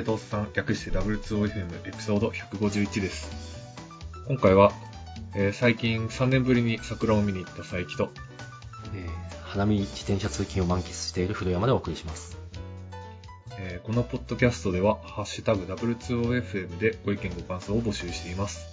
[0.00, 0.02] は。
[0.02, 3.30] 若手とおっさん、略して W2OFM エピソード151です。
[4.26, 4.72] 今回は、
[5.34, 8.10] えー最近3年ぶりに桜を見に行った佐伯と、
[8.94, 12.38] えー花見自転車通勤を満喫している古山でお送りします。
[13.58, 18.66] えーこのポッドキャストでは、ハッシュタグ W2OFM でご意見ご感想を募集しています。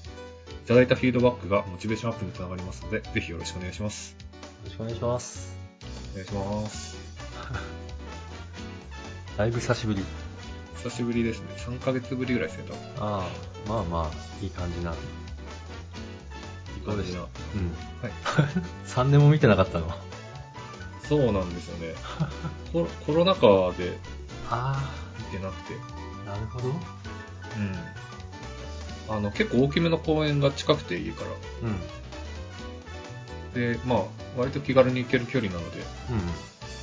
[0.66, 4.16] いただいたフィードバックがモチベーションアップにつながりますので、ぜひよろしくお願いします。
[4.20, 4.26] よ
[4.66, 5.55] ろしくお願いします。
[6.13, 6.98] お願いします。
[9.38, 10.27] だいぶ久しぶり。
[10.84, 11.48] 久しぶりですね。
[11.58, 13.08] 3ヶ月ぶりぐらいですね、多分。
[13.08, 13.27] ああ、
[13.70, 14.91] まあまあ、いい感じな。
[14.91, 14.98] いい
[16.85, 17.20] 感じな。
[17.20, 17.26] うん。
[17.26, 17.30] は
[18.09, 18.12] い。
[18.88, 19.90] 3年も見てなかったの？
[21.08, 21.95] そうなんですよね。
[22.73, 23.98] コロコロナ禍で
[24.49, 24.91] あ
[25.32, 25.73] 見てなくて。
[26.27, 26.68] あ、なるほど。
[26.68, 26.76] うん。
[29.09, 31.30] あの、結構大きめの公園が近くて家から。
[31.70, 31.80] うん。
[33.54, 33.99] で、まあ、
[34.37, 36.18] 割と気軽に行ける距離なので、うん。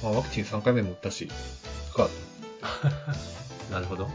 [0.03, 1.29] まあ、ワクチン3回目も打ったし、
[1.95, 2.09] か、
[3.71, 4.05] なるほど。
[4.05, 4.11] だ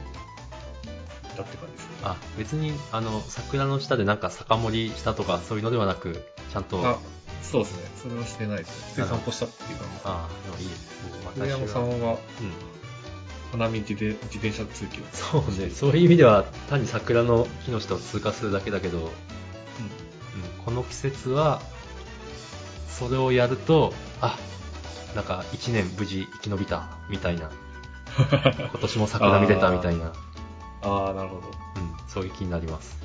[1.43, 1.89] って感じですね。
[2.03, 6.97] あ、別に、あの、桜の下でなんか酒盛りしたとかそういうのではなく、ちゃんと、ああ、
[7.43, 7.91] そうですね。
[8.01, 8.85] それはしてないですね。
[8.89, 10.01] 普通に散歩したっていう感じです。
[10.05, 10.89] あ、でもいいです。
[11.35, 12.17] 古山さんは、うん。
[13.51, 15.03] 花見自転自転車通勤。
[15.11, 19.09] そうね、そういう意味では単に桜の木の下を通過するだけだけど、うん、
[20.63, 21.61] この季節は、
[22.89, 24.37] それをやると、あ、
[25.15, 27.49] なんか一年無事生き延びた、みたいな。
[28.71, 30.13] 今年も桜見れたみたいな、
[30.81, 31.41] ああ、なるほど。
[31.41, 32.97] うん、そういう気になります。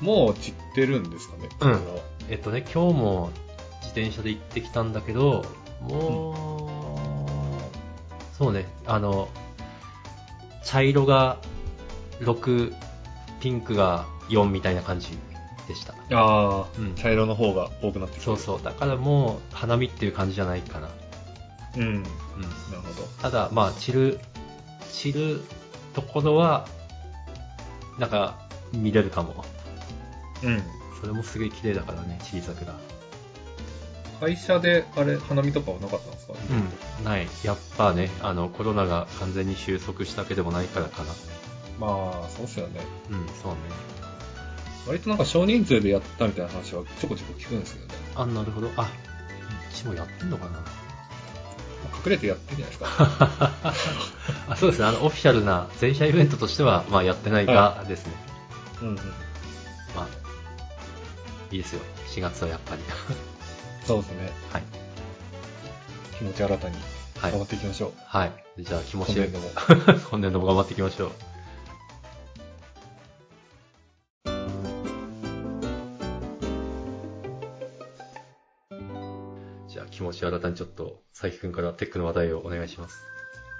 [0.00, 1.48] もう散ってるんですかね。
[1.60, 1.80] うん
[2.30, 3.30] えっとね、今日も
[3.80, 5.44] 自転車で行ってきたんだけど、
[5.80, 6.68] も
[8.32, 9.28] う、そうね、あの、
[10.62, 11.38] 茶色が
[12.20, 12.74] 6、
[13.40, 15.18] ピンクが4みたいな感じ
[15.66, 15.94] でした。
[15.94, 18.62] ああ、うん茶色の方が多くなってきてそうそう。
[18.62, 20.88] だからもう、花見っていう感じじゃないかな。
[21.76, 21.82] うん。
[21.82, 22.02] うん。
[22.02, 22.08] なる
[22.82, 23.06] ほど。
[23.22, 24.20] ただ、まあ、散る、
[24.90, 25.40] 散る
[25.94, 26.66] ところは、
[27.98, 29.44] なんか、見れるかも。
[30.42, 30.62] うん。
[31.00, 32.74] それもすごい綺麗だからね、散り桜。
[34.20, 36.34] 会社で、あれ、花見とかはなかったんですか？
[36.98, 37.28] うん、ない。
[37.44, 41.12] やっぱね、あの、コロナが完全に収束したわけでもないからかな。
[41.78, 42.80] まあ、そうっすよね。
[43.10, 43.58] うん、そうね。
[44.86, 47.94] 割となんか少人数でやったみたいな話はちょこちょこ聞くんですけどね。
[48.16, 48.70] あ、なるほど。
[48.76, 48.90] あ、
[49.70, 50.64] うちもやってんのかな。
[52.04, 53.52] 隠れてやってんじゃないですか。
[54.48, 54.86] あ、そうですね。
[54.86, 58.12] あの、オフィシャルな全社イベントとしては、まあ、やってないかですね。
[58.82, 58.96] うんうん。
[58.96, 59.02] ま
[60.02, 60.06] あ、
[61.50, 61.80] いいですよ。
[62.08, 62.82] 4月はやっぱり。
[63.86, 64.32] そうですね。
[64.52, 64.62] はい。
[66.18, 66.76] 気持ち新たに
[67.20, 67.92] はい頑張っていきましょう。
[68.04, 68.32] はい。
[68.58, 69.50] じゃあ、気持ち今年度も。
[70.10, 71.12] 今年度も頑張っていきましょう。
[79.90, 83.02] 気持ち新たにちょっと、佐伯くんからテックの話題をお願いします。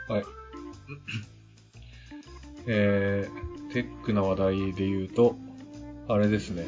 [0.09, 0.25] はい。
[2.67, 5.37] えー、テックな話題で言うと、
[6.09, 6.67] あれですね。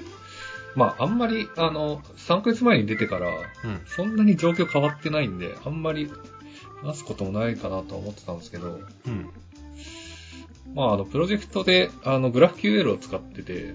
[0.77, 3.81] まあ、あんまり、あの、3ヶ月前に出てから、うん。
[3.87, 6.11] そんなに状況変わってないんで、あんまり
[6.83, 9.31] 話すこともないかなとは思ってたんですけど、うん。
[10.75, 13.75] まあ、あの、プロジェクトで、あの、グラフ QL を使ってて。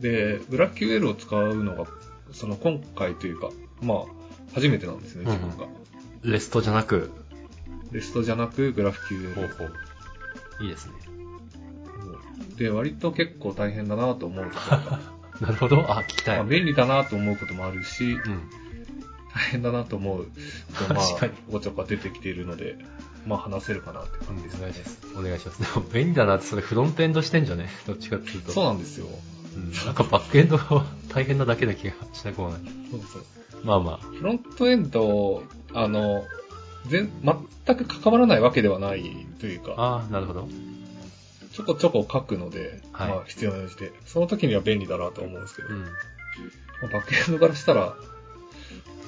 [0.00, 1.86] で、グラフ QL を使うのが、
[2.32, 3.50] その今回というか、
[3.82, 4.15] まあ、
[4.54, 5.66] 初めてなんですね、自分が。
[6.22, 7.10] レストじゃなく、
[7.92, 10.64] レストじゃなく、グラフうほう。
[10.64, 10.92] いいですね。
[12.56, 15.00] で、割と結構大変だなと思うところが、
[15.40, 15.80] なるほど。
[15.92, 16.38] あ、聞きたい。
[16.38, 18.18] まあ、便利だなと思うこともあるし、うん。
[19.34, 22.76] 大変だなと思うことも、ま確かにあ、ごちょこ出てきているので、
[23.26, 24.78] まあ、話せるかなってうん感じですねお願いし。
[24.80, 24.98] ます。
[25.18, 25.74] お願いします。
[25.74, 27.68] でも便利だなって、それフロントエンドしてんじゃね？
[27.86, 28.52] どっちかっていうと。
[28.52, 29.06] そうなんですよ。
[29.56, 29.72] うん。
[29.72, 32.60] なんかバックエンドが 大変なだけな気がしなくもない。
[32.90, 33.22] そうそう。
[33.64, 33.98] まあまあ。
[33.98, 35.42] フロントエンド、
[35.74, 36.24] あの、
[36.86, 37.10] 全、
[37.64, 40.48] 全く関わらないわけではないというか、ああ、なるほど。
[41.52, 45.80] ちょこちょこ書くので、はいまあ必要にして、その時には便利だなと思うんですけど、うん。
[45.82, 45.88] ま
[46.84, 47.96] あバックエンドからしたら、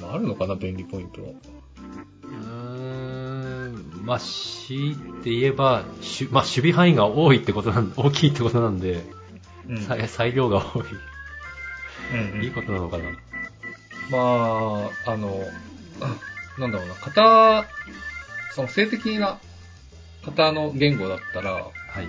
[0.00, 1.28] まあ、あるのかな、便利ポイントは。
[1.28, 2.38] うー
[3.70, 9.04] ん、まあ、強いて言えば、しゅまあ、守備範囲が多いってことなん、大きいってことなんで、
[9.68, 9.78] うん。
[9.78, 10.84] 裁裁量が多い。
[12.12, 13.04] うんうんいいことなのかな。
[14.10, 15.40] まあ、あの、
[16.58, 17.68] なんだろうな、型、
[18.54, 19.38] その静的な
[20.24, 21.70] 型の言語だったら、は
[22.02, 22.08] い。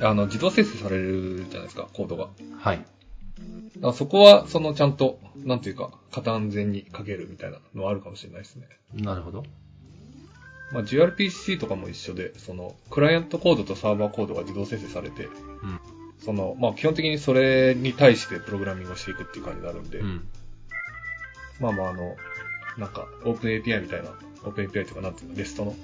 [0.00, 2.28] あの、自動生成されるじゃないですか、コードが。
[2.58, 2.78] はい。
[2.78, 8.68] だからそこは、そのちゃんと、なんていうか、型安全に書けるみたいなのはあるかもしれないですね。
[8.94, 9.44] なるほど。
[10.72, 15.80] まあ、gRPC とかも一緒で、その、クライアントコードとサーバーコードが自動生成されて、うん。
[16.24, 20.28] その、まあ、基本的にそれに対してプログラミングをしていくっていう感じになるんで、うん。
[21.60, 22.16] まあまあ、あの、
[22.78, 24.10] なんか、オープン API みたいな、
[24.44, 25.74] オープン API とかなんていうの、レストの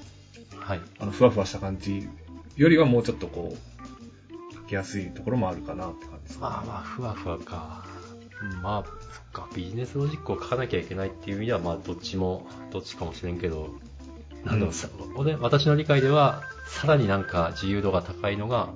[0.60, 0.80] はい。
[0.98, 2.08] あの、ふわふわした感じ
[2.56, 6.42] よりはもうちょっとこう、書きやすいところもあるかなって感じですね。
[6.42, 7.84] まあまあ、ふわふわか。
[8.40, 13.74] うんまあ、そっか、ビジネスロジックを書かなきゃいけないっていう意味では、まあ、どっちも、どっちかもしれんけど、
[14.44, 18.68] なんだろう、さ俺、私の理解では、さらになんか自由度が高いのが、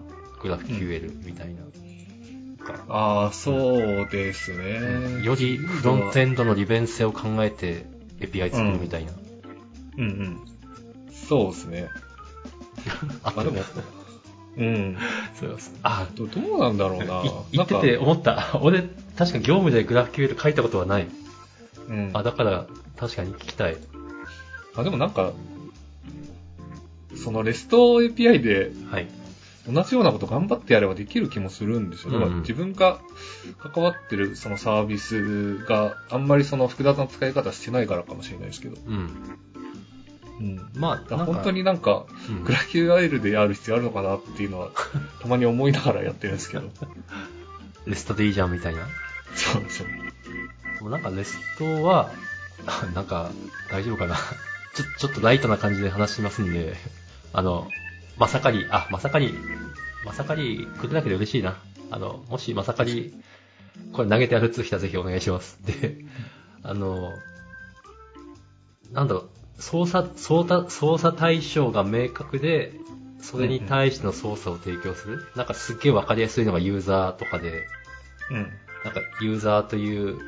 [0.43, 1.63] グラフ QL みたいな。
[2.63, 5.23] かああ、そうですね。
[5.23, 7.85] よりフロントエンドの利便性を考えて
[8.21, 9.13] API 作るみたいな。
[9.99, 10.41] うんうん。
[11.29, 11.89] そうですね。
[13.23, 13.63] あ あ、でも、
[14.57, 14.97] うん。
[15.39, 15.73] そうです。
[15.83, 17.23] あ、どどうなんだろうな。
[17.25, 18.59] い言ってて思った。
[18.63, 18.83] 俺、
[19.17, 21.09] 確か業務でグラフ QL 書いたことはない。
[21.89, 22.11] うん。
[22.13, 22.67] あ、だから、
[22.97, 23.77] 確かに聞きたい。
[24.77, 25.33] あ、でもなんか、
[27.15, 29.09] その REST API ではい。
[29.69, 32.13] 同じようなこと頑張ってやればできる気もするんですよ。
[32.13, 32.99] だからうん自分が
[33.59, 38.77] 関わってるそのサービスがあんまりその複雑な使い方してないからかもしれないですけど。
[38.87, 39.39] うん。
[40.41, 40.71] うん。
[40.75, 44.71] まあ、本当になんか、うんグラフ QL でやる必要あるのかなっていうのは、
[45.21, 46.71] たまに思いながらやってるんですけど。
[47.87, 48.87] レストでいいじゃんみたいな？
[49.35, 49.89] そうそう。
[50.83, 52.11] もうなんかレストは、
[52.67, 53.31] あ なんか
[53.71, 54.17] 大丈夫かな？
[54.75, 56.77] ちょ、ちょっとライトな感じで話しますんで、
[57.33, 57.69] あの、
[58.17, 59.35] まさかり、あ、まさかり、
[60.05, 61.57] まさかり来るだけで嬉しいな。
[61.91, 63.15] あの、もしまさかり、
[63.93, 65.59] これ投げてやるって人はぜひお願いします。
[65.65, 66.05] で、
[66.63, 67.13] あの、
[68.93, 72.75] なんだろう、操作、操作、操作対象が明確で、
[73.21, 75.27] それに対しての操作を提供する。
[75.37, 77.67] なんかすっげえわかりやすいのがユーザーとかで、
[78.31, 78.53] うん。
[78.85, 80.19] なんかユーザーという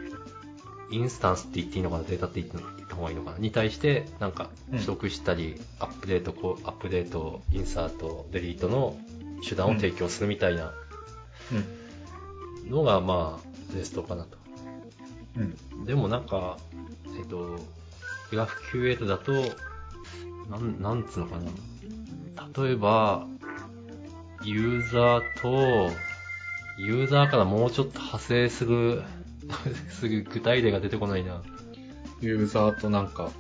[0.91, 2.53] インスタンスって言っていいのかな、データって言っ
[2.95, 8.97] た方がいいのかな、に対して、なんかうん取得したり、アップデート、こうアップデート、インサート、デリートの
[9.47, 10.73] 手段を提供するみたいな
[11.53, 12.71] うん。
[12.71, 14.39] のが、まあ、レストかなと。
[15.37, 15.85] うん。
[15.85, 16.57] でもなんか、
[17.19, 17.59] えっと、
[18.31, 19.33] グラフ QL だと、
[20.51, 22.65] なん、なんつうのかな。
[22.65, 23.27] 例えば、
[24.45, 25.93] ユーザーと、
[26.79, 29.03] ユーザーからもうちょっと派生する、
[29.91, 31.43] すぐ具体例が出てこないな。
[32.25, 33.31] ユーザーとなんか、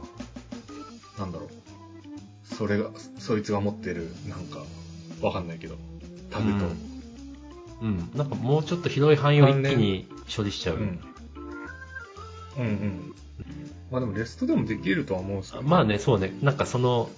[1.19, 2.54] なんだろう。
[2.54, 4.62] それが、そいつが持ってる、なんか、
[5.22, 5.76] わかんないけど、
[6.31, 6.66] タグと。
[7.82, 8.10] うん。
[8.14, 10.76] なんかもうちょっと広い範囲を一気に処理しちゃう。
[10.76, 11.00] うん。
[12.58, 13.14] うんうん。
[13.90, 16.32] まあでも、レストでもできるとは思うんですけど、まあね、そうね。
[16.42, 17.10] なんかその、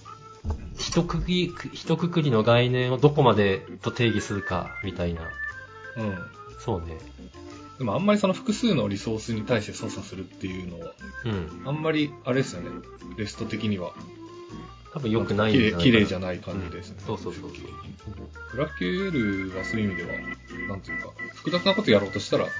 [0.78, 5.22] 一区切り、一括りの概念をどこまでと定義するか、みたいな。
[5.96, 6.18] うん。
[6.58, 6.98] そうね。
[7.78, 10.94] でもあんまりその複数のリソースに対して操作するっていうのは、
[11.24, 11.62] うん。
[11.66, 12.70] あんまり、あれですよね。
[13.18, 13.92] レスト的には。
[14.94, 15.82] 多分良くないんじゃない。
[15.82, 16.96] 綺麗じゃない感じですね。
[17.00, 17.50] うんそうそうそう。
[17.50, 20.18] グラフ QL はそういう意味では、
[20.68, 22.52] なんていうか、複雑なことやろうとしたら、はい。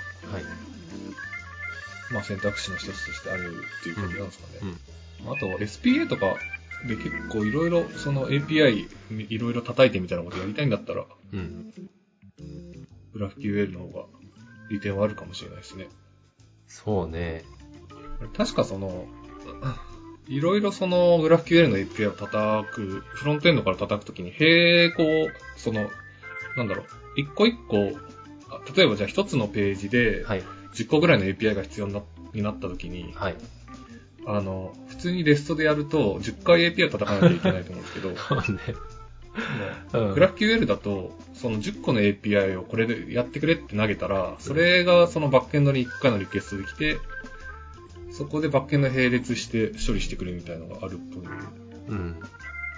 [2.12, 4.74] まあ選択肢の一つとしてあるっていう感じなんですかね。
[5.24, 5.32] うん。
[5.32, 6.36] あとは SPA とか
[6.86, 8.86] で結構いろいろその API
[9.30, 11.72] いろいろ叩いてみたいなことやりたいんだったら、うん。
[13.14, 14.04] グラフ QL の方が
[14.68, 15.88] 利点はあるかもしれないですね。
[16.66, 17.44] そうね。
[18.36, 19.06] 確かその、
[20.28, 25.88] いろいろそのグラフ QL の API を叩く、フロントエンドから叩くときに並行、その、
[26.56, 27.92] なんだろう、一個一個、
[28.48, 30.42] あ例えばじゃあ一つのページではい。
[30.74, 32.02] 10個ぐらいの API が必要にな
[32.34, 33.36] になったときに、はい。
[34.26, 38.52] あの、普通にレストでやると10回 API を叩かなきゃいけないと思うんですけど、 そ
[39.92, 46.98] うんグラフ QL だと、その10個の API をこれでやってくれって投げたら、それがそのバックエンドに1回のリクエストできて、
[48.10, 51.28] そこでバックエンド並列して処理してくれみたいなのがあるっぽいんで、
[51.88, 52.16] うん。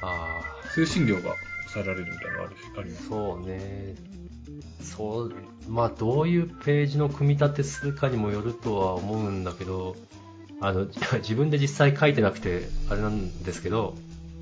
[0.03, 0.41] あ
[0.75, 1.35] 通信量が
[1.73, 3.09] 抑えられるみたいなのがあるありまあ、す。
[3.09, 3.95] そうね。
[4.83, 5.35] そう、
[5.69, 9.97] まあ、どういうページの組み立てするかにもよるとは思うんだけど、
[10.61, 10.87] あの、
[11.21, 13.95] 自分で実際書いてなくて、あれなんですけど、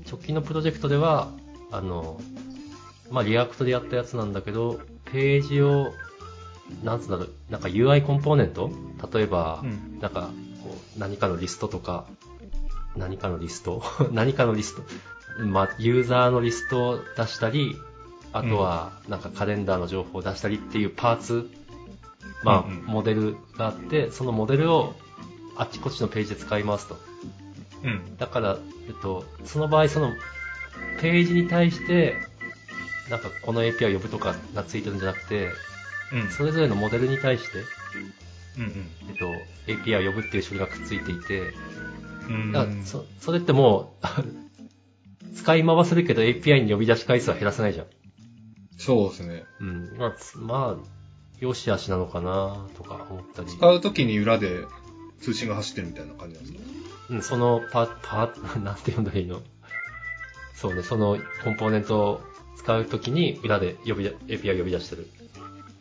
[0.09, 1.31] 直近のプロジェクトでは、
[1.71, 2.19] あの、
[3.11, 5.93] まあ、 React でやったやつなんだけど、ページを、
[6.83, 8.69] なんつうんだろう、なんか UI コンポーネント？
[9.13, 9.99] 例えば、うん。
[10.01, 10.29] なんか、
[10.63, 12.05] こう、何かのリストとか、
[12.95, 13.83] 何かのリスト？
[14.11, 14.83] 何かのリスト？
[15.45, 17.77] まあ、ユーザーのリストを出したり、
[18.33, 21.49] あとは、なんかカレンダーの情報を出したりっていうパーツ、
[22.43, 24.95] まあ、モデルがあって、そのモデルを
[25.55, 26.97] あっちこっちのページで使いますと。
[27.83, 28.17] うん。
[28.17, 28.57] だから、
[28.87, 30.11] えっと、その場合、その、
[31.01, 32.15] ページに対して、
[33.09, 35.49] なんかこの API を呼ぶとかがついてるんじゃなくて、
[36.13, 36.29] うん。
[36.29, 37.59] それぞれのモデルに対して、
[38.57, 38.89] うん。
[39.09, 39.25] えっと、
[39.83, 41.53] API を呼ぶっていう処理がくっついていて、
[42.29, 42.51] うん。
[42.51, 44.05] だからそそれってもう、
[45.35, 47.85] 使い回せるけど API に呼び出し回数は減らせないじゃん。
[48.77, 49.43] そうですね。
[49.59, 49.95] うん。
[49.97, 50.87] まあ、つまあ、
[51.39, 53.49] よしあしなのかなとか思ったり。
[53.49, 54.65] 使うときに裏で
[55.21, 56.59] 通信が走ってるみたいな感じなんですか？
[57.09, 59.41] うん、そのパ、パ、なんて呼んだらいいの？
[60.59, 62.21] そうね、そのコンポーネントを
[62.57, 65.07] 使うときに裏で呼び出 API 呼び出してる。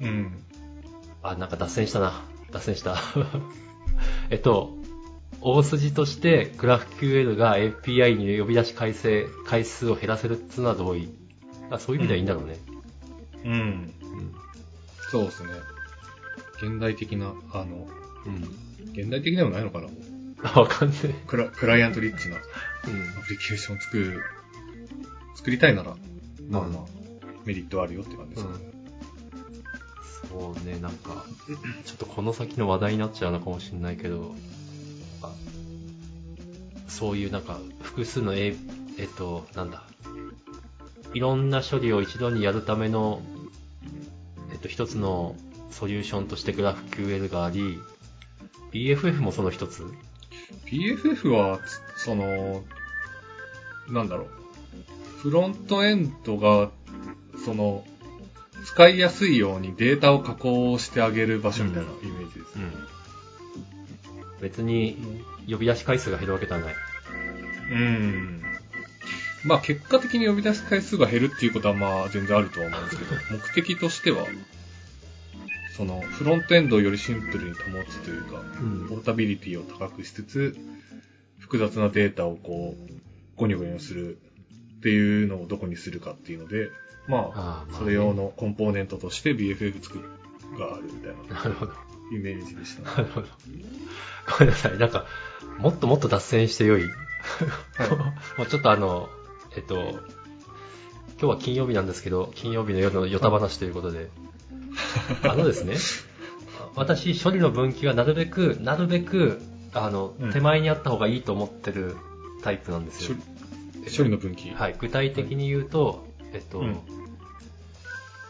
[0.02, 0.44] うん。
[1.22, 2.22] あ、なんか脱線したな。
[2.52, 2.96] 脱線した。
[4.28, 4.76] えっと、
[5.40, 11.08] 大筋として GraphQL が API に呼び出し回数回数を減らせるっていうのはどうい
[11.70, 12.58] あそういう意味ではいいんだろうね。
[13.44, 13.52] うん。
[13.52, 13.94] うん。
[15.10, 15.50] そうですね。
[16.62, 17.88] 現代的な、あの、
[18.26, 18.42] うん。
[18.92, 19.88] 現代的でもないのかな？
[20.42, 20.98] あ、 わかんない。
[21.26, 22.40] クラクライアントリッチなうん。
[23.18, 24.22] アプリケーションを作る、
[25.36, 25.94] 作りたいなら、
[26.48, 26.84] まあまあ、
[27.44, 28.50] メリットあるよって感じですね。
[30.28, 31.24] そうね、なんか、
[31.84, 34.34] ちょっとこの先の話題になっちゃうのかもしれないけど、
[35.22, 35.32] あ
[36.88, 38.56] そういうなんか、複数の A、
[38.98, 39.84] えっと、なんだ、
[41.14, 43.22] いろんな処理を一度にやるための、
[44.52, 45.36] えっと、一つの
[45.70, 47.78] ソリューションとして GraphQL があり、
[48.72, 49.84] BFF もその一つ
[50.66, 51.60] ？PFF は、
[51.96, 52.64] つその、
[53.88, 54.35] なんだろう。
[55.22, 56.70] フロントエンドが、
[57.44, 57.84] その、
[58.64, 62.64] 使いやすいようにデータを加工してあげる場所みたいなイメージですね。
[62.64, 64.40] うん。
[64.40, 64.98] 別に
[65.48, 66.74] 呼び出し回数が減るわけではない。
[67.70, 68.42] うん。
[69.44, 74.26] まあ結果的に呼び出す回数が減るっていうことはまあ全然あるとは思うんですけど、 目的としては、
[75.76, 80.56] そのフロントエンドをよりシンプルに保つというか、うんポータビリティを高くしつつ、
[81.38, 82.92] 複雑なデータをこう、
[83.36, 84.18] ゴニョゴニョする
[84.78, 86.70] っていうのをどこにするかっていうので、
[87.08, 90.04] まあそれ用のコンポーネントとして BFF 作る
[90.58, 91.72] があるみたいななるほど。
[92.12, 92.96] イメージでしたね。
[92.96, 93.26] なるほど。
[94.38, 94.78] ごめんなさい。
[94.78, 95.06] なんか、
[95.58, 96.84] もっともっと脱線してよい。
[98.38, 99.08] もうちょっとあの、
[99.56, 99.98] えっと、
[101.18, 104.10] 今日は金曜日なんですけど、金曜日の夜のヨタ話ということで、
[105.22, 105.76] あのですね、
[106.76, 109.40] 私、処理の分岐はなるべく、なるべく、
[109.72, 111.96] あの、うん手前にあった方がいいと思ってる
[112.42, 113.35] タイプなんです処よ理。
[113.94, 114.50] 処理の分岐。
[114.50, 114.76] はい。
[114.78, 116.78] 具体的に言うと、えっと、うん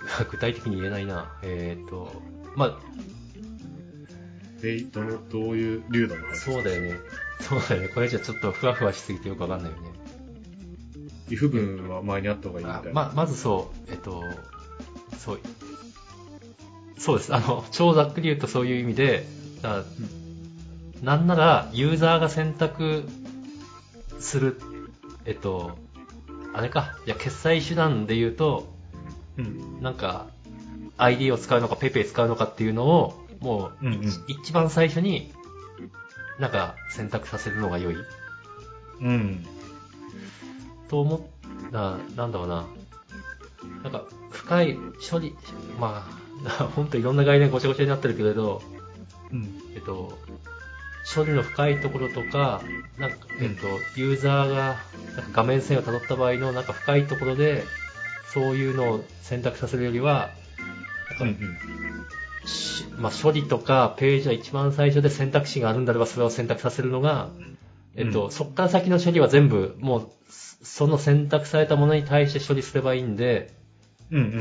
[0.30, 1.36] 具体的に言えないな。
[1.42, 2.22] えっと、
[2.54, 2.78] まあ、
[4.62, 6.36] で、どうどういう流度の話？
[6.36, 6.98] そうだよね。
[7.40, 7.88] そうだよね。
[7.88, 9.96] これじゃちょっとふわふわしすぎてよくわかんないよね。
[11.28, 13.02] if 文は前にあった方がいいみたいな。
[13.02, 14.22] あま、まずそう、えっと、
[15.18, 15.40] そう、
[16.98, 17.34] そうです。
[17.34, 19.26] あの、超ざっくり言うとそういう意味で、
[21.02, 23.04] なんなら、ユーザーが選択
[24.18, 24.60] する、
[25.26, 25.76] えっと、
[26.54, 28.72] あれか、いや、決済手段で言うと、
[29.36, 29.82] うん。
[29.82, 30.28] なんか、
[30.96, 35.32] ID を使うのか PayPay 使うのかっていうのを、もう、うんうん一番最初に、
[36.38, 37.96] なんか選択させるのが良い
[39.00, 39.44] うん。
[40.88, 42.66] と思った、なんだろうな。
[43.82, 44.78] なんか、深い
[45.10, 45.34] 処理、
[45.78, 46.06] ま
[46.46, 48.62] あ、ほんといろんな概念ごちゃごちゃになってるけれど、
[49.32, 49.60] うん。
[49.74, 50.16] えっと、
[51.14, 52.62] 処理の深いところとか、
[52.98, 53.66] なんか、えっと、
[53.98, 54.76] ユーザーが
[55.16, 57.64] なんか画面線を辿った場合のなんか深いところで、
[58.32, 60.30] そういうのを選択させるよりは、
[61.20, 61.28] うん。
[61.28, 61.58] うん。
[62.46, 67.30] しまあ、処理とかページは一番最初で選択肢があるんであればそれを選択させるのが、
[67.96, 73.54] えっと、うんそっから先の処理は全部もうその選択されたものに対して処理すればいいんで、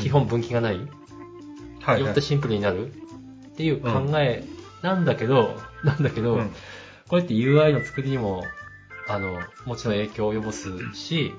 [0.01, 0.79] 基本分岐がない、
[1.81, 2.21] はいよって。
[2.21, 4.43] シンプルになるっていう考え
[4.85, 6.51] なんだけど、 なんだけど、うん
[7.07, 8.43] これって UI の作りにも、
[9.07, 11.33] あの、もちろん影響を及ぼすし、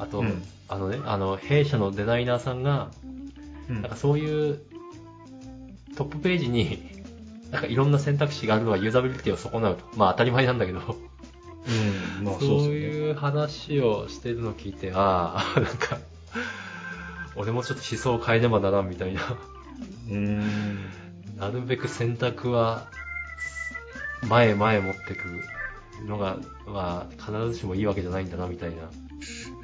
[0.00, 2.90] あと、うんあのね、あの、弊社のデザイナーさんが、
[3.68, 4.60] うんなんかそういう
[5.96, 6.90] トップページに、
[7.52, 9.84] なんかいろんな選択肢があるのはユーザビリティを損なうと。
[9.96, 12.24] まあ当たり前なんだけど、うん。
[12.24, 12.68] まあそうそう。
[12.70, 15.98] いう話をしてるのを聞いて、ああ、 なんか、
[17.36, 19.20] 俺もちょっと思想を変えねばならんみたいな。
[20.10, 20.40] うん。
[21.40, 22.86] なるべく選択は、
[24.28, 25.42] 前前持ってく
[26.06, 28.82] のが、まあ、必ずしもいいわけじゃないんだな、みたいな。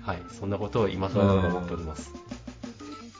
[0.00, 0.22] はい。
[0.32, 2.12] そんなことを今更ながら思っております。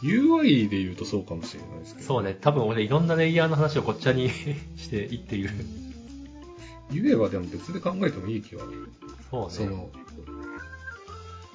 [0.03, 2.07] UI で言うとそうかもしれないですけど。
[2.07, 2.35] そうね。
[2.41, 3.07] 多分俺いろん。
[3.07, 5.51] なレイヤーの話をこっちゃにしていっている。
[6.91, 8.65] 言えばでも別で考えてもいい気は。
[9.31, 9.53] そうね。
[9.53, 9.91] その、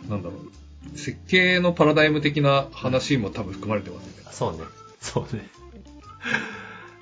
[0.07, 0.23] なん。
[0.23, 0.97] だろう。
[0.97, 4.13] 設計のパラダイム的な話も多分含まれてますね。
[4.31, 4.59] そうね。
[4.99, 5.49] そうね。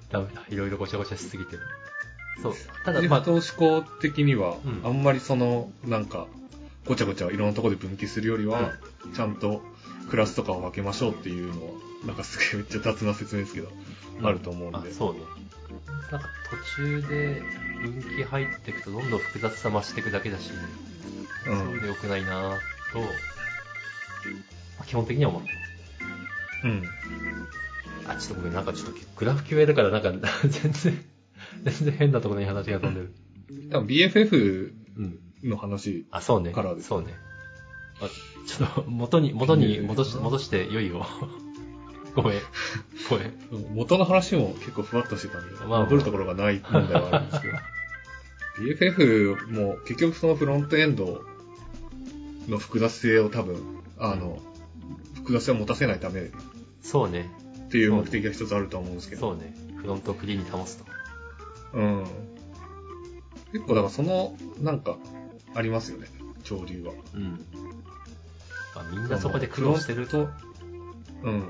[0.10, 0.44] ダメだ。
[0.50, 1.62] いろいろごちゃごちゃしすぎてる。
[2.42, 2.54] そう。
[2.86, 6.28] ただ、まあ、で不等思考的には、うんあんまりその、なんか、
[6.86, 8.74] ごちゃごちゃいろんなところで分岐するよりは、
[9.14, 9.62] ちゃんと
[10.10, 11.72] クラスとかを分けましょうっていうのは、
[12.08, 13.72] なんかすげえめっちゃ雑な説明ですけど、
[14.24, 14.78] あると思うんで。
[14.78, 15.20] あそうね。
[16.12, 17.44] なんか途中で
[17.84, 20.52] 分岐入っていくとどんどん複雑さ増していくだけだし、
[21.48, 22.58] うんそういうの良くないなぁ
[22.92, 23.06] と、ま
[24.82, 25.50] あ基本的には思って
[26.64, 26.84] うん。
[28.10, 30.12] あ、ちょっとごめん、なんかちょっとグラフ QA だからなんか
[30.48, 31.06] 全然、
[31.64, 33.14] 全然変なところに話が飛んでる。
[33.72, 35.20] 多分 BFF うん。
[35.44, 36.52] の話、あ、そうね。
[36.52, 37.16] からですそうね。
[38.02, 38.10] あ
[38.46, 41.06] ちょっと元に、元に戻し戻して良いよ。
[42.16, 42.40] ごめん。
[43.10, 43.76] ごめん。
[43.76, 47.58] 元の話も結構ふわっとしてたんで、まあ戻るところがない問題はあるんですけど。
[48.60, 51.24] BFF も結局そのフロントエンド
[52.48, 53.62] の複雑性を多分、
[53.98, 54.42] あの、
[55.16, 56.32] 複雑性を持たせないためっ
[56.82, 57.30] そうね。
[57.70, 59.22] ていう目的が一つあると思うんですけど。
[59.22, 59.54] そうね。
[59.78, 60.86] フロントをクリーンに保つと。
[61.74, 62.06] うん。
[63.52, 64.98] 結構だからその、なんか、
[65.56, 66.08] ありますよね。
[66.44, 66.94] 潮流は。
[67.16, 67.46] うん。
[68.76, 70.30] まあ、みんなそこで苦労してると。
[71.24, 71.42] うん。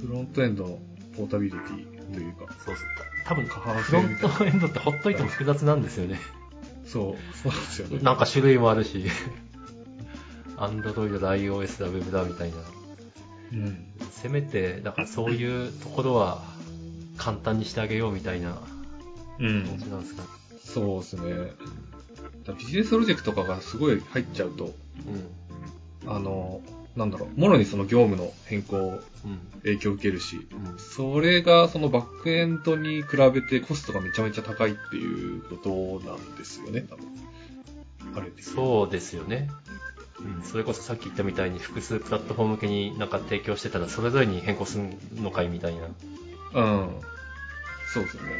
[0.00, 0.78] フロントエンドの
[1.16, 2.86] ポータビリティというか、そうそう。
[3.24, 4.16] 多分、フロン。
[4.16, 6.18] トエンドってほっといても複雑なんですよね。
[6.86, 7.98] そう、そうなんですよね。
[8.02, 9.04] なんか種類もあるし。
[10.56, 12.56] Android だ、iOS だ、Web だみたいな。
[13.52, 13.86] うん。
[14.10, 16.42] せめて、だからそういうところは
[17.16, 18.58] 簡単にしてあげようみたいな
[19.38, 19.78] うん感。
[19.78, 20.28] じなんですかね。
[20.64, 21.52] そうですね。
[22.58, 24.74] ビジネスロジックとかがすごい入っちゃうと、
[26.04, 26.10] うん。
[26.10, 26.60] あの、
[26.96, 29.38] なんだろう、もろにその業務の変更、うん。
[29.62, 30.78] 影響を受けるし、うん。
[30.78, 37.06] それがそのバックエンドに比べてコストがめちゃめちゃ高いっていうことなんですよね、多分。
[38.16, 38.30] あれ。
[38.42, 39.50] そうですよね。
[40.24, 44.88] うん、それこそさっき言ったみたいに複数プラットフォーム向けになんか提供してたらそれぞれに変更する
[45.22, 45.86] のかいみたいな。
[45.86, 45.88] う
[46.60, 47.00] ん。
[47.92, 48.30] そうですよね。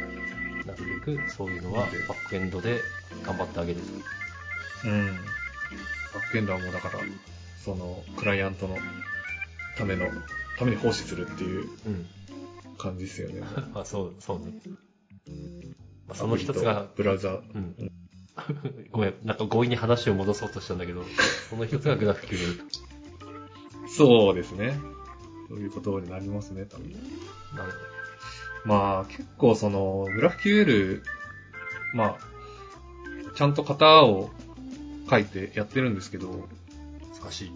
[0.65, 2.81] なるべくそういうのはバックエンドで
[3.23, 4.89] 頑張ってあげると。
[4.89, 5.07] うん。
[5.07, 6.99] バックエンドはもうだから、
[7.63, 8.77] その、クライアントの
[9.77, 10.07] ための、
[10.57, 12.07] ために奉仕するっていううん。
[12.77, 13.41] 感じですよね。
[13.75, 14.53] あ、そう、そうね。
[16.07, 17.41] まあ、その一つが、ブラウザー。
[17.55, 17.91] うん。
[18.91, 21.03] ごめん、なんか強引に話を戻そうとしたんだけど、
[21.49, 22.65] その一つがグラフ QL と。
[23.89, 24.79] そうですね。
[25.49, 26.91] そういうことになりますね、多分。
[26.91, 26.97] な
[27.65, 27.73] る
[28.63, 31.01] まあ、結構その、グラフ QL、
[31.93, 32.31] まあ、
[33.35, 34.29] ちゃんと型を
[35.09, 36.47] 書いてやってるんですけど、ほど。
[37.21, 37.51] 難しい。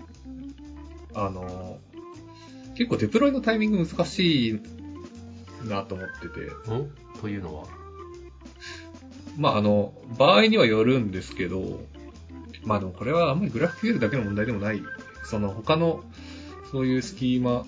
[1.14, 1.80] あの、
[2.76, 4.60] 結構デプロイのタイミング難しい
[5.64, 6.42] なと思ってて、
[6.74, 7.85] んというのは？
[9.38, 11.82] まああの、場合にはよるんですけど、
[12.64, 14.82] まあでもこれはあんまりグラフ QL だけの問題でもない、
[15.24, 16.04] その他の
[16.72, 17.66] そういうスキーマ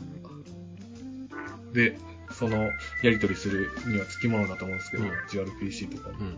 [1.73, 1.97] で、
[2.31, 2.71] そのや
[3.03, 6.15] り取りするにはつきものだと思うんですけど、うん GRPC とかも。
[6.19, 6.37] うん。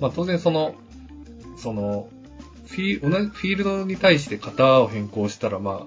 [0.00, 0.74] まあ当然その、
[1.56, 2.08] その、
[2.66, 5.86] フィー同じフィールドに対して型を変更したらま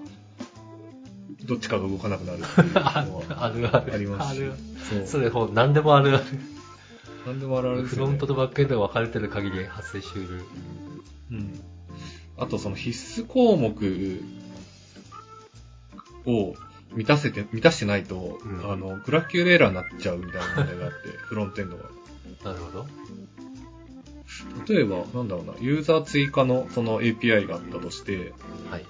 [1.44, 3.94] どっちかが動かなくなるっていうのあは あるある。
[3.94, 4.52] ありますしある。
[4.90, 5.06] そう。
[5.06, 6.24] それ、ほう、何でもあるある。
[7.26, 10.44] なんでもあるあるフロントとバックエンドが分かれてる限り発生しうる。
[11.32, 11.60] うん。
[12.38, 14.22] あとその必須項目
[16.24, 16.54] を
[16.92, 21.84] 満たせて、満たしてないと、うんあの、グラフ QL エラーになっちゃうみたいな問題があって、 フロントエンドが。
[22.44, 22.86] なるほど。
[24.68, 28.32] 例えば、なんだろうな、ユーザー追加のその API があったとして、
[28.70, 28.84] はい。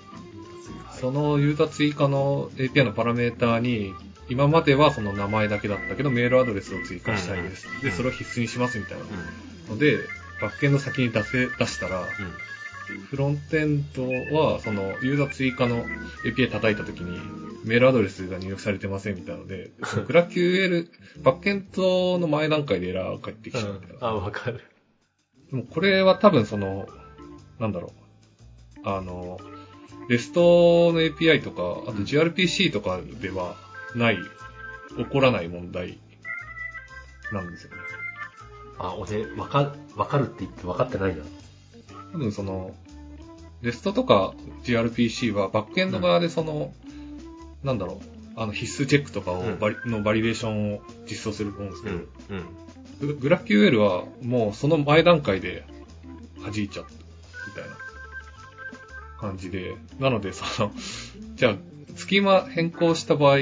[1.01, 3.95] そのユーザー追加の API のパラメーターに、
[4.29, 7.69] 今まではその名前だけだったけど、メールアドレスを追加したいです。
[7.69, 9.75] うんで、それを必須にしますみたいなうん。
[9.75, 9.99] ので、
[10.41, 12.05] バックエンド先に出せ、出したら、
[13.11, 15.85] フロントエンドは、その、ユーザー追加の
[16.25, 17.19] API 叩いたときに、
[17.65, 19.71] メールアドレスが入力されてませんみたいなので、
[20.07, 20.89] グラ QL、
[21.23, 23.61] バックエンドの前段階でエラーが返ってきうん。
[23.63, 24.07] ちゃうみたいな。
[24.07, 24.61] あ、わかる。
[25.51, 26.89] でもこれは多分その、
[27.59, 27.93] なんだろ
[28.85, 28.89] う。
[28.89, 29.41] あの、
[30.09, 33.57] レストの API とか、あと gRPC とかでは
[33.97, 34.19] ない、
[34.97, 35.99] 起こらない問題
[37.33, 37.77] なんですよね。
[38.79, 41.23] あ、俺、わかる、わかるって言って分かってないな。
[42.13, 42.75] 多分その、
[43.63, 46.73] レストとか gRPC はバックエンド側でその、
[47.65, 47.99] なんだろう、
[48.37, 53.15] あの必須チェックとかをうんバリ、のバリデーションを実装すると思うんですけど、うん。
[53.15, 55.65] ググラフ QL はもうその前段階で
[56.41, 57.77] 弾いちゃったみたいな
[59.19, 60.73] 感じで、なのでその、
[61.35, 61.57] じゃあ、
[61.97, 63.39] スキーマ変更した場合、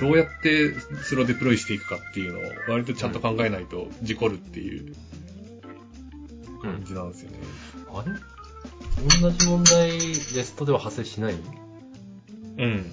[0.00, 4.94] どうやってそれをデプロイしていくかっていうのを割とちゃんと考えないと事故るっていう
[6.64, 6.72] うん。
[6.72, 7.38] 感じなんですよね。
[7.94, 8.12] あれ？
[9.20, 11.34] 同じ問題、レストでは発生しない？
[12.58, 12.92] うん。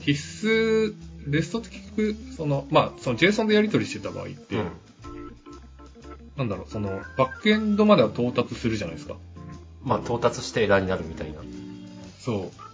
[0.00, 0.94] 必須、
[1.26, 4.70] レストって結局、その、まあ、その JSON でやり取りしてた場合って、うん。
[6.36, 9.16] なんだろう、その、バックエンドまでは到達するじゃないですか。
[9.82, 11.40] まあ、到達してエラーになるみたいな。
[12.18, 12.69] そう。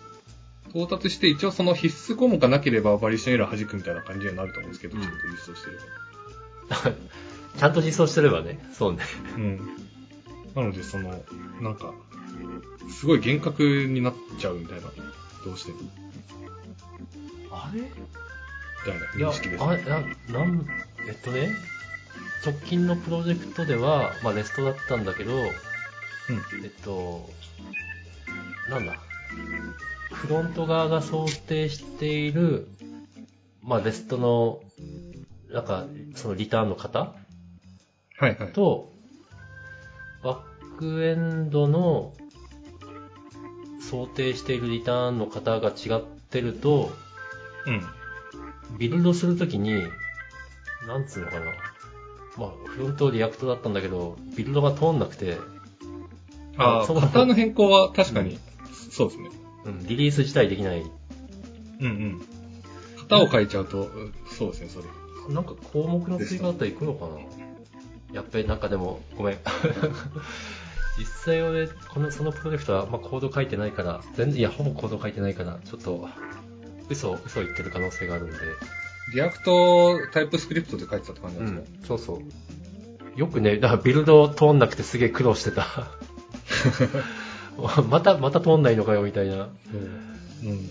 [0.85, 5.83] 到達して、一応その必須項目がなければバリエーションエラー弾くみたいな感じにはなると思うんですけど、うんちゃんと実装してれば。
[7.59, 8.59] ちゃんと実装してればね。
[8.75, 9.03] そうね。
[9.37, 9.57] うん。
[10.55, 11.25] なので、その、
[11.63, 11.95] なんか、
[12.91, 14.89] すごい厳格になっちゃうみたいな、
[15.45, 15.89] どうしても、み
[17.51, 17.81] あれ？
[18.85, 19.65] たいいや、な認識です。
[19.65, 20.67] あれ、な、なん、
[21.09, 21.57] えっとね、
[22.45, 25.51] 直近のプロジェクトでは、まあ、レストだったんだけど、え
[26.67, 27.29] っと、
[28.69, 28.99] なんだ、
[30.13, 32.69] フロント側が想定している、
[33.63, 34.61] まあ、レストの、
[35.51, 37.15] なんか、そのリターンの型は
[38.29, 38.53] いはい。
[38.53, 38.93] と、
[40.23, 40.43] バ
[40.75, 42.13] ックエンドの
[43.81, 46.91] 想定しているリターンの型が違ってると、
[47.67, 48.79] うん。
[48.79, 49.85] ビルドするときに、
[50.87, 51.47] なんつうのかな。
[52.37, 55.39] まあ、フロントリアクトだったんだけど、ビルドが通んなくて、
[56.59, 58.39] ああ、そもそも型の変更は確かに、
[58.91, 59.31] そうですね。
[59.67, 60.83] うん、リリース自体できない。
[61.81, 62.23] うんうん。
[63.09, 65.35] 型を変えちゃうと、うんそうですね、それ。
[65.35, 67.21] なんか項目の追加だったら行くのかな？
[68.13, 69.39] やっぱりなんかでも、ごめん。
[70.99, 76.09] 実際俺、この、そのプロジェクトはあんまコード書いてないから、全然、いや、ほぼコード書いてないから、ちょっと、
[76.89, 78.37] 嘘、嘘言ってる可能性があるんで。
[79.13, 83.21] React TypeScript で書いてたって感じうなんですか、ん、そうそう。
[83.21, 85.67] よくね、だからビルド通んなくてすげえ苦労してた。
[87.89, 89.49] また、また通んないのかよ、みたいな。
[90.45, 90.69] うん。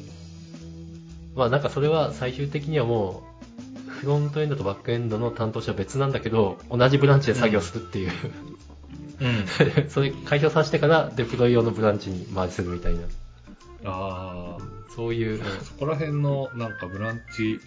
[1.35, 3.23] まあなんかそれは最終的にはも
[3.87, 8.11] う、フロントエンドとバックエンドの担当者は別なんだけど、同じブランチで作業するっていう、
[9.19, 9.45] うん。
[9.89, 13.01] それ解消させてからデプロイ用のブランチに回りするみたいな、
[13.85, 14.75] ああ。
[14.95, 17.59] そういう、そこら辺の、なんかブランチ、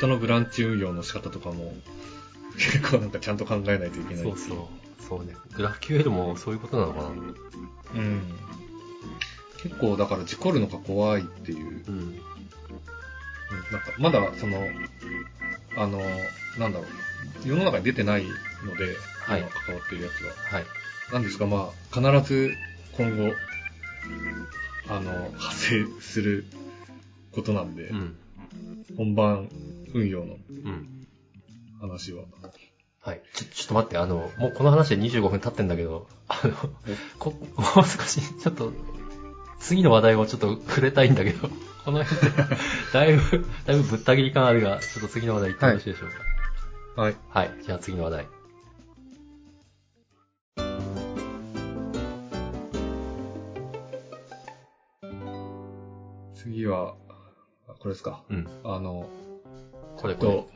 [0.00, 1.74] Git のブランチ運用の仕方とかも、
[2.58, 4.22] 結構なんかちゃんと考えないといけない。
[4.22, 5.36] そうそう、そうね。
[5.54, 7.08] グラフ QL もそういうことなのかな。
[7.08, 7.10] う
[7.98, 8.22] ん。
[9.68, 11.84] 結構だから事故るのが怖いっていう。
[11.88, 11.98] うん。
[11.98, 12.20] うん
[13.70, 14.58] なんか、まだ、その、
[15.76, 16.00] あの、
[16.58, 16.84] なんだろ
[17.44, 18.24] う、世の中に出てない
[18.64, 20.32] ので、はい今関わってるやつは。
[20.58, 20.66] はい。
[21.12, 22.54] なんですが、まあ、必ず
[22.96, 23.32] 今後、
[24.88, 26.44] あの、発生する
[27.32, 28.16] ことなんで、うん。
[28.96, 29.48] 本番
[29.94, 31.06] 運用のうん。
[31.80, 32.24] 話は。
[33.00, 33.22] はい。
[33.34, 36.54] ちょ、ちょっと待って、あの、もうこの話で25分経ってんだけど、あの、
[37.20, 38.72] こ、 もう少し、ちょっと、
[39.60, 41.48] 次の話題をちょっと触れたいんだけど、
[41.84, 42.56] この辺で、
[42.92, 46.10] だいぶ、だいぶぶった切り感あるが、ちょっと次の話題行ってよろしいでしょう
[46.96, 47.02] か？
[47.02, 47.16] はい。
[47.28, 47.50] はい。
[47.62, 48.26] じゃあ次の話題。
[56.34, 56.94] 次は、
[57.68, 58.22] あこれですか。
[58.30, 58.48] うん。
[58.64, 59.08] あの、
[59.96, 60.48] これこれと。、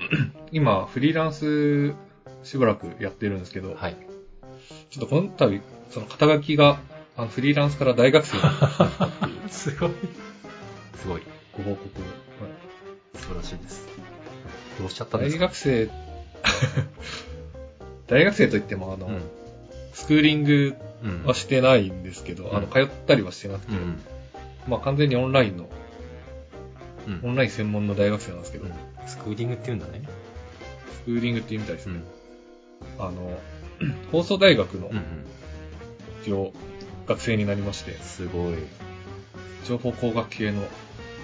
[0.52, 1.94] 今、フリーランス
[2.42, 3.96] しばらくやってるんですけど、はい。
[4.90, 5.60] ちょっとこの度、
[5.90, 6.78] その肩書きが、
[7.20, 8.66] あのフリーランスから大学生になった
[9.04, 9.90] っていう すごい。
[10.96, 11.22] すごい。
[11.54, 12.04] ご報告を。
[13.14, 13.86] 素晴らしいです。
[14.78, 15.90] どうしちゃったんです大か学生、
[18.08, 19.20] 大学生といっても、あの、うん。
[19.92, 21.24] スクーリングうん。
[21.24, 24.00] はしてないんですけど、うんあの、通ったりはしてなくて、うん。
[24.66, 25.68] まあ完全にオンラインの、
[27.06, 27.20] うん。
[27.22, 28.72] オンライン専門の大学生なんですけど、うん
[29.06, 30.08] スクーリングって言うんだね。
[30.92, 32.00] スクーリングって言うみたいですね。
[32.98, 33.06] うん。
[33.06, 33.38] あの、
[34.10, 34.90] 放送大学の。
[36.22, 36.52] 一応
[37.10, 38.54] 学生になりまして、すごい。
[39.66, 40.62] 情報工学系の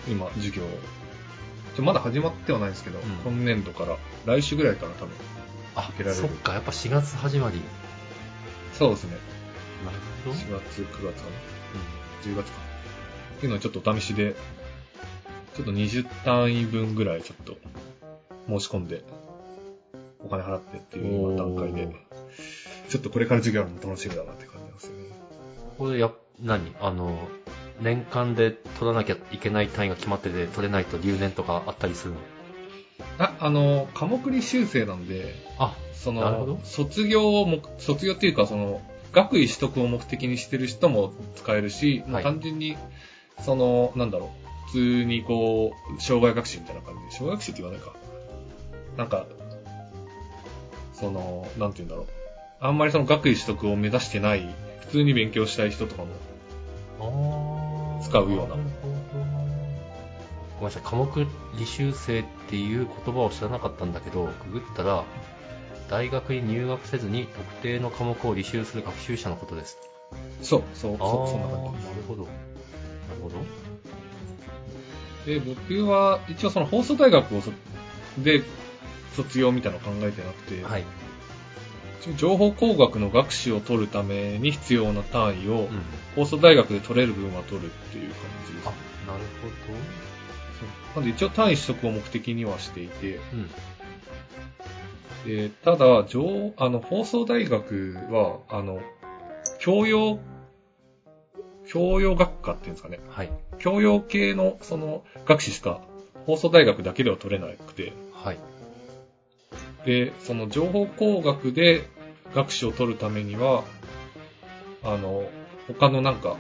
[0.09, 0.69] 今授業を、
[1.77, 5.15] ちょまだ始まってはないんですけど、ん今年度から、来週ぐらいから多分、
[5.77, 7.61] あ受けられるそっか、やっぱ4月始まり。
[8.75, 9.17] そうですね。
[9.85, 10.37] なるほど。
[10.37, 12.59] 4月、9月かな ?10 月か。
[13.37, 14.35] っていうのをちょっとお試しで、
[15.55, 17.57] ちょっと20単位分ぐらいちょっと
[18.49, 19.05] 申し込んで、
[20.19, 21.93] お金払ってっていう今段階でおー、
[22.89, 24.56] ちょっとこれから授業やるの楽しみだなって感。
[25.79, 26.11] これや、
[26.41, 26.75] 何？
[26.81, 27.29] あの、
[27.81, 32.21] 年間で取らなきゃいけない単位が決まってて取れないと留年とかあったりするの？
[33.19, 38.81] あ、あの、科目離修正なんで、あ、その、卒業をも、卒業っていうか、その、
[39.13, 42.77] 学位取得を目的にしてる人も使えるし、もうはい単純に、
[43.43, 47.05] その、なんだろう、普通にこう、障害学習みたいな感じ。
[47.05, 47.95] で、障害学習って言わないか。
[48.97, 49.27] なんか、
[50.95, 52.07] その、なんて言うんだろう。
[52.61, 56.03] あんまりその学位取得を目指してない、普通に勉強したい人とか
[56.99, 58.57] も、使うような
[60.59, 65.05] ごめんなさい、科目履修生っていう言葉を知らなかったんだけど、ググったら、
[65.91, 69.77] 大学に入学せずに特定の科目を履修する学習者のことです。
[70.43, 71.87] そう、そう、あそう、そんなー感じ。
[71.87, 72.23] なるほど。
[72.23, 72.35] なる
[73.23, 73.35] ほど。
[75.27, 77.53] で、僕は一応その放送大学をそ
[78.23, 78.43] で
[79.15, 80.85] 卒業みたいなの考えてなくて、はい。
[82.17, 85.69] 情報工学の学士を取るために必要な単位をうん。
[86.17, 88.69] 放送大学で取れる分は取るっていう感じです。
[88.69, 88.71] あ、
[89.13, 89.49] なるほ
[90.59, 93.21] そうなんで一応単位取得を目的にはしていて、ど。
[93.35, 93.51] うん。
[95.27, 98.81] でただ、情あの、放送大学は、あの、
[99.59, 100.19] 教養、
[101.67, 102.99] 教養学科っていうんですかね。
[103.11, 103.31] はい。
[103.59, 105.81] 教養系のその学士しか
[106.25, 108.39] 放送大学だけでは取れなくて、はい。
[109.87, 111.89] で、その情報工学で
[112.35, 113.65] 学士を取るためには、
[114.83, 115.25] あの、
[115.69, 116.37] 他のなんか、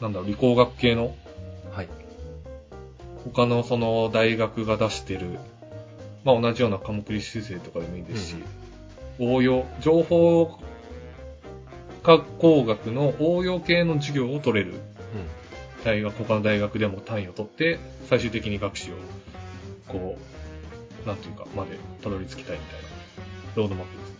[0.00, 1.16] なんだろう、理工学系の、
[1.72, 1.88] はい。
[3.24, 5.38] 他のその大学が出してる、
[6.24, 8.36] まあ同じような科目理修正とかでもいいですし、
[9.18, 10.58] 応用、情報
[12.02, 14.78] 科工学の応用系の授業を取れるう
[15.84, 18.94] 大学、他の大学でも単位を取って、最終的に学士を、
[19.88, 20.37] こう、
[21.08, 22.88] なんていうか、までたどり着きたいみたいな、
[23.56, 24.18] ロードマップですね。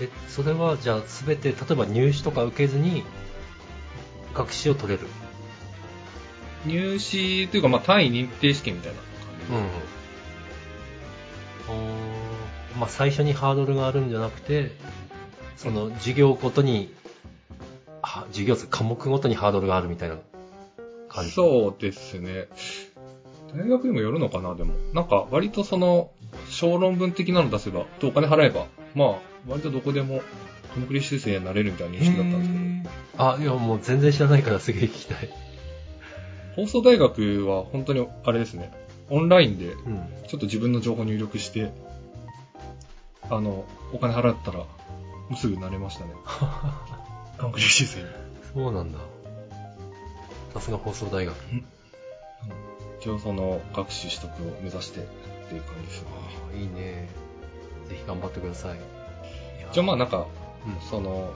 [0.00, 3.02] え、それはじゃあすべて、例えば入試とか受けずに、
[4.34, 5.08] 学士を取れる？
[6.66, 9.06] 入試というか、まあ単位認定試験みたいな感
[11.66, 11.72] じ。
[11.72, 11.76] うん。
[11.76, 14.70] おーまあ最初にハードルがあるんじゃなくて、
[15.56, 16.94] その授業ごとに、
[18.00, 20.18] は授業数、科目ごとにハードルがあるみたいな
[21.08, 21.32] 感じ。
[21.32, 22.46] そうですね。
[23.54, 24.74] 大学にもよるのかな、でも。
[24.92, 26.10] なんか、割とその、
[26.48, 30.20] 小論文的なの出せば、とお金払えば、まあ、割とどこでも、
[30.74, 33.32] 科目理修正になれるみたいな認識だったんですけど。
[33.32, 35.28] あ、いやもう全然知らないからすげえ聞きたい。
[36.56, 38.72] 放送大学は本当にあれですね、
[39.10, 40.08] オンラインでうん。
[40.26, 41.70] ちょっと自分の情報入力して、
[43.30, 44.66] あの、お金払ったら、も
[45.32, 46.10] うすぐなれましたね。
[47.38, 48.06] 科目理修正に。
[48.54, 48.98] そうなんだ。
[50.52, 51.34] さすが放送大学。
[53.08, 55.02] 一応その、学士取得を目指してっ
[55.48, 56.08] ていう感じですね。
[56.52, 57.08] あいいね。
[57.88, 58.78] ぜひ頑張ってください。
[59.72, 60.26] 一応まあなんか、
[60.66, 61.32] うんその、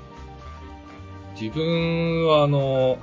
[1.40, 2.98] 自分はあの、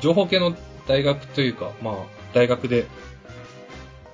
[0.00, 0.54] 情報系の
[0.86, 1.94] 大学というか、まあ、
[2.34, 2.84] 大学で、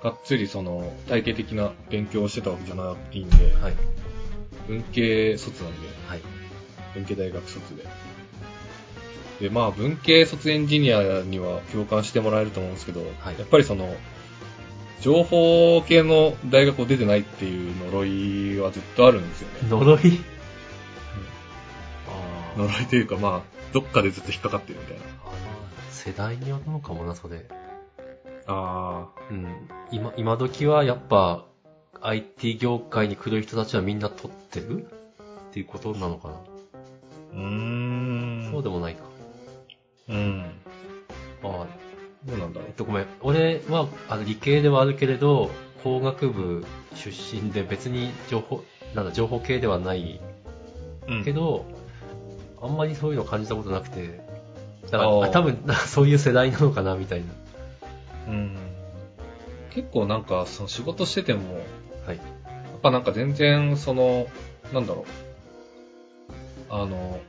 [0.04, 3.74] がっつりその、体系的な勉強をしてたわけじゃないんで、はい。
[4.68, 6.20] 文系卒なんで、はい。
[6.94, 7.82] 文系大学卒で。
[9.40, 13.96] で、まあ、文系卒エンジニアには共感してもらえると思うんですけど、はいやっぱりその、
[15.00, 19.68] 情報系の大学を出てないっていう呪いはずっとあるんですよね。
[19.70, 20.20] 呪い？
[22.06, 25.02] あー呪いというか、まあ、どっかでずっと引っかかってるみたいな。
[25.90, 27.46] 世代によるのかもな、それ。
[28.46, 29.68] あうん。
[29.90, 31.46] 今、今時はやっぱ、
[32.02, 34.86] IT 業界に来る人たちはみんな取ってる？
[34.86, 36.34] っていうことなのかな。
[36.34, 36.38] ー。
[37.34, 38.50] うーん。
[38.50, 39.09] そうでもないか。
[40.10, 40.44] うん。
[41.42, 41.66] ああ、
[42.24, 43.06] どうなんだろえっと、ごめん。
[43.22, 45.50] 俺は、あの、理系ではあるけれど、
[45.82, 48.62] 工学部出身で別に情報、
[48.94, 50.20] なんだ、情報系ではない
[51.08, 51.12] う。
[51.12, 51.64] うんけど、
[52.60, 54.20] あんまりそういうの感じたことなくて、
[54.90, 57.26] だから、多分、そういう世代なのかな、みたいな。
[58.28, 58.56] うん。
[59.70, 61.54] 結構なんか、その仕事してても、
[62.06, 62.16] はい。
[62.16, 62.22] や
[62.76, 64.26] っぱなんか全然、その、
[64.72, 65.04] なんだろう。
[66.70, 67.20] あの、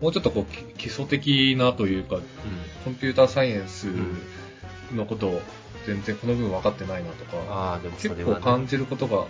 [0.00, 2.22] もうちょっとこう、き基礎的なというか、う
[2.84, 4.18] コンピューターサイエンスん。
[4.96, 5.42] のことを
[5.86, 9.26] 全然この部分分かってないなとか、結構感じることが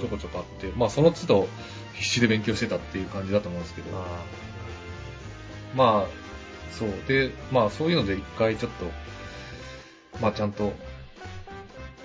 [0.00, 0.18] ちょこ。
[0.18, 1.48] ちょこあって、まあその都度
[1.94, 4.22] 必死で勉強してたっていう感じだと思うんですけど、あ
[5.74, 6.88] まあ、そう。
[7.06, 8.86] で、まあそういうので一回ちょっと、
[10.20, 10.72] まあちゃんと、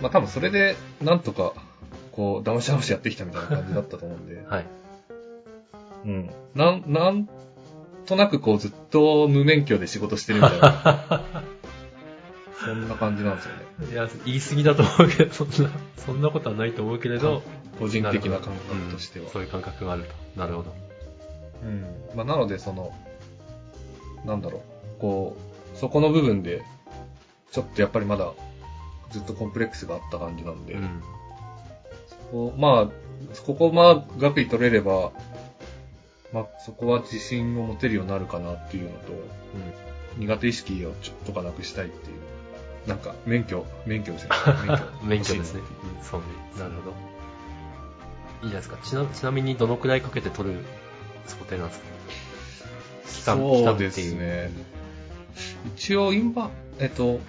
[0.02, 1.54] まあ多分それでなんとか、
[2.12, 4.66] こう、騙し騙しやってきたみたいな感じだったと思うんであ、 はい。
[6.06, 6.30] うん。
[6.54, 7.28] なん、なん
[8.06, 11.24] となくこうずっと無免許で仕事してるみたいな、
[12.66, 13.92] そんな感じなんですよね。
[13.92, 17.44] いや、言い過ぎだと思うけど、そんな、そんなことはないと思うけれど、
[17.80, 19.32] 個人的な感覚としてはうん。
[19.32, 20.40] そういう感覚があると。
[20.40, 20.76] なるほど。
[21.64, 21.86] うん。
[22.16, 22.94] まあ、なので、その、
[24.26, 24.64] なんだろ
[24.98, 25.38] う、こ
[25.74, 26.64] う、そこの部分で、
[27.52, 28.32] ちょっとやっぱりまだ、
[29.12, 31.04] ずっとコンプレックスがあった感じなんで、うん。
[32.32, 35.12] こうまあ、ここまあ、学位取れれば、
[36.36, 39.14] まあ、そこは自信を持てるようになるかなっていうのと、
[40.18, 42.90] 苦手意識をちょっとかなくしたいっていう。
[42.90, 44.30] なんか、免許、免許ですね。
[45.02, 45.08] うん。
[45.10, 45.62] 免許ですね。
[45.62, 46.26] うんそうね。
[46.60, 46.96] なるほど。
[48.44, 48.78] いいじゃないですか。
[48.84, 50.60] ちな、ちなみにどのくらいかけて取る
[51.26, 51.86] 想定なんですか？
[53.08, 54.52] 期間そうですね。
[55.78, 57.20] 一応今、えっと、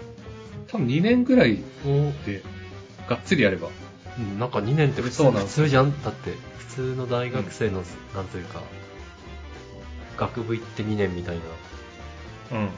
[0.67, 2.43] 多分2年ぐらいおで、
[3.09, 3.69] がっつりやれば、
[4.19, 6.03] うんなんか2年って普通普通じゃん？
[6.03, 7.83] だって、普通の大学生の、
[8.15, 8.61] なんというか、
[10.17, 11.37] 学部行って2年みたい
[12.51, 12.59] な。
[12.59, 12.71] うん。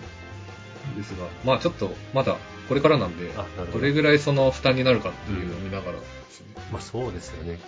[0.97, 2.37] ですが、まあちょっと、まだ、
[2.69, 3.73] これからなんで、あ、なるほど。
[3.79, 6.47] どれぐらいその負担になるかっていうのを見ながらですね。
[6.73, 7.59] まあそうですよね。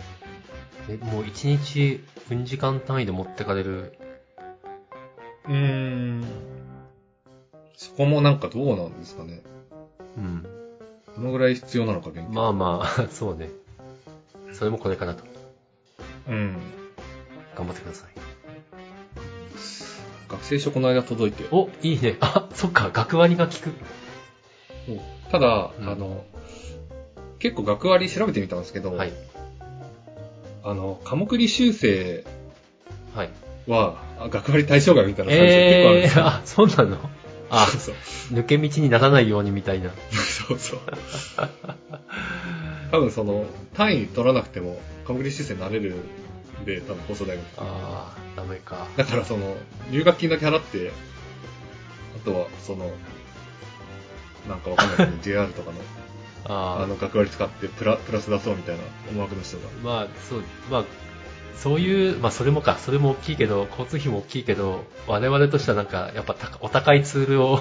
[0.89, 3.99] え、もう1日、分時間単位で持ってかれる？
[5.47, 6.25] うーん。
[7.77, 9.43] そこもなんかどうなんですかね。
[10.17, 10.43] うん。
[11.17, 12.31] どのぐらい必要なのか勉強。
[12.33, 13.51] まあまあ、そうね。
[14.53, 15.25] それもこれからと。
[16.29, 16.57] うん。
[17.57, 18.10] 頑張ってください。
[20.31, 21.45] 学生証この間届いて。
[21.51, 22.17] お、いいね。
[22.21, 23.73] あ、そっか、学割が効く。
[25.31, 26.25] ただ、うんあの、
[27.39, 29.13] 結構学割調べてみたんですけど、はい。
[30.63, 32.25] あの、科目理修正
[33.15, 33.31] はい。
[33.67, 36.27] は、あ学割対象外みたいな感じで結構あるんえー、ですよ。
[36.27, 36.97] あ、そうなの？
[37.51, 37.95] あ、そうそう。
[38.39, 39.91] 抜け道にならないようにみたいな。
[40.49, 40.81] そうそう。
[42.93, 45.99] 多分その、単位取らなくても、カムグリシステムになれるん
[46.65, 47.47] で、多分放送大学。
[47.59, 48.87] あー、ダメか。
[48.97, 49.57] だからその、
[49.91, 50.93] 入学金だけ払って、
[52.17, 52.91] あとは、その、
[54.49, 55.81] なんかわかんないけど、 JR とかの、
[56.45, 59.69] ああの、学割使ってプラ、プラス出そうみたいな思惑の人が。
[59.69, 60.85] ー、まあ、そう、まあ、
[61.57, 67.61] そういう、まあそれもか、それも大きいけど、交通費も大きいけど、我々としてはなんか、やっぱ高お高いツールを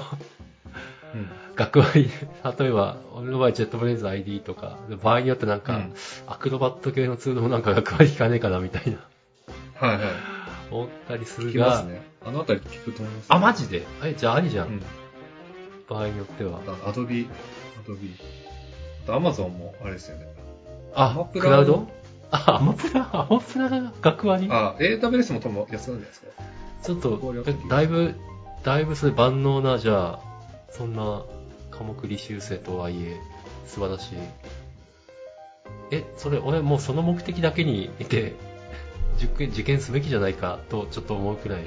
[1.14, 1.28] うん。
[1.56, 5.94] 学割で、例えば、俺の場合ジェットブレイズ ID とか、場合によってなんか、うん
[6.26, 8.98] アクロバット系のツールもなんか学割引かねえかなみたいな、
[9.74, 10.06] はいはい。
[10.70, 12.02] 思ったりす聞るが、きますね。
[12.24, 13.84] あのあたり聞くと思います、あ、マジで？
[14.04, 14.68] え、じゃあありじゃん。
[14.68, 14.82] うん。
[15.88, 16.60] 場合によっては。
[16.86, 17.28] アドビ、
[17.82, 18.14] アドビ。
[19.04, 20.26] あとアマゾンもあれですよね。
[20.94, 21.88] あ、クラウド？
[22.30, 23.92] あ、アマプラ、アマプラが？
[24.00, 24.48] 学割？
[24.50, 26.26] あ、AWS も多分安なんじゃないですか。
[26.84, 27.34] ちょっと
[27.68, 28.14] だいぶ、
[28.62, 30.29] だいぶそれ万能な、じゃあ、
[30.70, 31.22] そんな
[31.70, 33.20] 科目履修生とはいえ、
[33.66, 34.18] 素晴らしい。
[35.90, 38.34] え、それ、俺もうその目的だけにいて、
[39.16, 41.64] 受験、受験すべきじゃないかと、ちょっと思うくらい。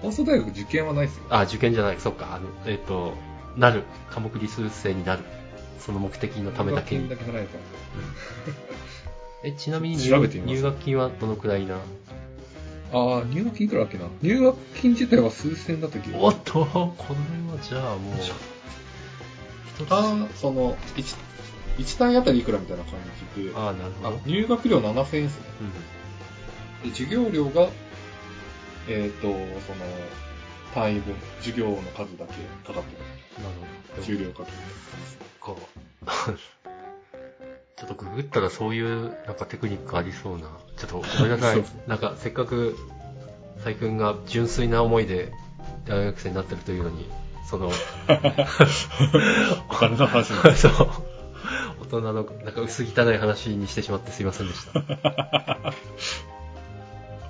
[0.00, 1.24] 放送大学受験はないですよ。
[1.30, 3.14] あ、受験じゃない、そっか、あの、えっ、と、
[3.56, 5.22] なる、科目履修生になる。
[5.78, 7.20] その目的のためだけにえば。
[9.42, 11.78] え、ちなみに入学金はどのくらいな？
[12.92, 14.04] ああ、入学金いくらだっけな？
[14.22, 17.14] 入学金自体は数千だった気がおっと、これ
[17.52, 18.14] はじゃあもう、
[19.74, 19.88] 一つ。
[19.88, 21.16] 単、その、1、
[21.78, 22.94] 一単位あたりいくらみたいな感
[23.36, 24.20] じで、ああ、なるほあど。
[24.26, 25.44] 入学料7000円ですね。
[25.60, 25.72] うん
[26.90, 27.68] で、授業料が、
[28.88, 29.38] えっ、と、その、
[30.74, 32.32] 単位分、授業の数だけ
[32.66, 32.96] かかって
[33.40, 33.54] なる
[33.94, 34.00] ほる。
[34.00, 34.02] ど。
[34.02, 34.58] 重量かけて。
[35.38, 35.68] こう
[37.78, 40.48] ちょっとググったらそういうなんかテクニックありそうな。
[40.86, 41.64] ちょっとごめんなさい。
[41.86, 42.76] なんかせっかく、
[43.56, 45.32] 佐伯くんが純粋な思いで
[45.86, 47.08] 大学生になってるというのに、
[47.48, 47.68] その、
[49.70, 50.72] お金の話になるそう、
[51.82, 54.80] 大人のなんか薄汚い話にしてしまってすいませんでした。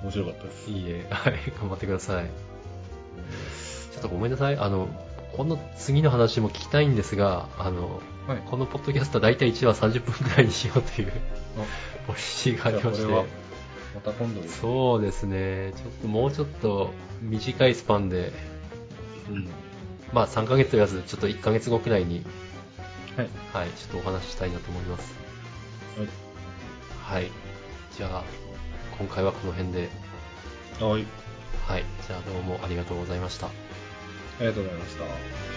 [0.01, 0.69] 面白かったです。
[0.69, 2.25] いいえ、はい、頑張ってください。
[2.25, 4.57] ちょっとごめんなさい。
[4.57, 4.87] あの、
[5.37, 8.37] この次の話も聞きたいんですが、あの、はい。
[8.45, 11.11] このポッドキャストは大体1話30分くらいにしようという
[12.07, 13.42] ポリシーがありまして。
[13.95, 14.41] また今度。
[14.47, 15.73] そうですね。
[15.75, 18.33] ちょっともうちょっと短いスパンで、
[19.29, 19.47] うん。
[20.11, 22.23] まあ3ヶ月と言わず、ちょっと1ヶ月後くらいに、
[23.15, 23.29] はい。
[23.53, 25.13] はい、ちょっとお話ししたいなと思います。
[25.97, 27.21] はい。
[27.21, 27.31] はい。
[27.95, 28.23] じゃあ、
[28.97, 29.89] 今回はこの辺で、
[30.79, 31.05] はい。
[31.67, 31.85] はい。
[32.07, 33.47] じゃあどうもありがとうございました。
[33.47, 33.51] あ
[34.39, 35.52] りがとうございました。